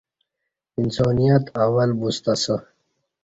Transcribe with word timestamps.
انسانیت 0.81 1.43
اول 1.63 1.89
بوستہ 1.99 2.33
اسہ 2.39 2.55